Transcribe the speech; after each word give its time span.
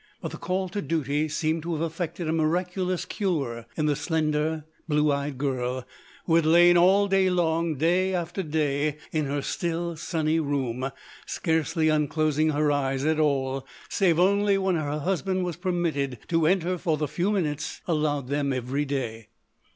But 0.19 0.31
the 0.31 0.37
call 0.39 0.67
to 0.69 0.81
duty 0.81 1.27
seemed 1.29 1.61
to 1.61 1.73
have 1.75 1.83
effected 1.83 2.27
a 2.27 2.31
miraculous 2.33 3.05
cure 3.05 3.67
in 3.77 3.85
the 3.85 3.95
slender, 3.95 4.63
blue 4.87 5.11
eyed 5.11 5.37
girl 5.37 5.85
who 6.25 6.33
had 6.37 6.45
lain 6.47 6.75
all 6.75 7.07
day 7.07 7.29
long, 7.29 7.75
day 7.75 8.15
after 8.15 8.41
day, 8.41 8.97
in 9.11 9.25
her 9.25 9.43
still, 9.43 9.95
sunny 9.95 10.39
room 10.39 10.89
scarcely 11.27 11.89
unclosing 11.89 12.49
her 12.49 12.71
eyes 12.71 13.05
at 13.05 13.19
all 13.19 13.67
save 13.89 14.19
only 14.19 14.57
when 14.57 14.73
her 14.73 14.97
husband 14.97 15.45
was 15.45 15.55
permitted 15.55 16.17
to 16.29 16.47
enter 16.47 16.79
for 16.79 16.97
the 16.97 17.07
few 17.07 17.29
minutes 17.31 17.81
allowed 17.87 18.27
them 18.27 18.51
every 18.51 18.85
day. 18.85 19.27